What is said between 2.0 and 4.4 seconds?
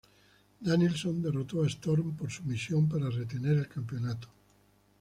por sumisión para retener el campeonato.